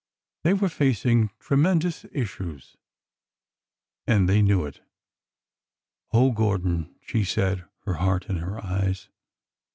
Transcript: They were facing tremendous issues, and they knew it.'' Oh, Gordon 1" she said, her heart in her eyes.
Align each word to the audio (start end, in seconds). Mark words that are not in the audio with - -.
They 0.43 0.55
were 0.55 0.67
facing 0.67 1.29
tremendous 1.39 2.07
issues, 2.11 2.75
and 4.07 4.27
they 4.27 4.41
knew 4.41 4.65
it.'' 4.65 4.81
Oh, 6.11 6.31
Gordon 6.31 6.85
1" 6.85 6.95
she 7.05 7.23
said, 7.23 7.65
her 7.83 7.93
heart 7.93 8.25
in 8.27 8.37
her 8.37 8.59
eyes. 8.65 9.09